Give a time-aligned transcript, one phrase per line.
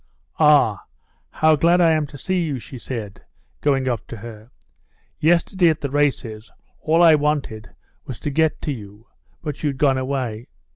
[0.39, 0.85] "Ah,
[1.29, 3.23] how glad I am to see you!" she said,
[3.61, 4.49] going up to her.
[5.19, 7.69] "Yesterday at the races all I wanted
[8.07, 9.05] was to get to you,
[9.43, 10.47] but you'd gone away.